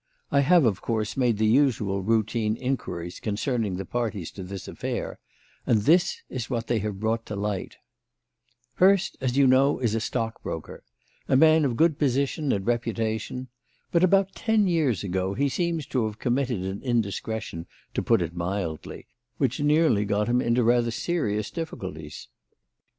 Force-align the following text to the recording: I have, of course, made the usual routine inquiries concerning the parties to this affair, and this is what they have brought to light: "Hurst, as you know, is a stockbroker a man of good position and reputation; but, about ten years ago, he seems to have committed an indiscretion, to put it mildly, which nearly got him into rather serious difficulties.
I 0.31 0.39
have, 0.39 0.65
of 0.65 0.81
course, 0.81 1.15
made 1.15 1.37
the 1.37 1.45
usual 1.45 2.01
routine 2.01 2.55
inquiries 2.57 3.19
concerning 3.19 3.75
the 3.77 3.85
parties 3.85 4.31
to 4.31 4.41
this 4.41 4.67
affair, 4.67 5.19
and 5.67 5.81
this 5.81 6.23
is 6.27 6.49
what 6.49 6.65
they 6.65 6.79
have 6.79 6.99
brought 6.99 7.23
to 7.27 7.35
light: 7.35 7.77
"Hurst, 8.77 9.15
as 9.21 9.37
you 9.37 9.45
know, 9.45 9.77
is 9.77 9.93
a 9.93 9.99
stockbroker 9.99 10.83
a 11.27 11.35
man 11.37 11.65
of 11.65 11.77
good 11.77 11.99
position 11.99 12.51
and 12.51 12.65
reputation; 12.65 13.49
but, 13.91 14.03
about 14.03 14.33
ten 14.33 14.65
years 14.67 15.03
ago, 15.03 15.35
he 15.35 15.47
seems 15.47 15.85
to 15.85 16.03
have 16.07 16.17
committed 16.17 16.63
an 16.65 16.81
indiscretion, 16.81 17.67
to 17.93 18.01
put 18.01 18.23
it 18.23 18.35
mildly, 18.35 19.05
which 19.37 19.59
nearly 19.59 20.03
got 20.03 20.27
him 20.27 20.41
into 20.41 20.63
rather 20.63 20.89
serious 20.89 21.51
difficulties. 21.51 22.27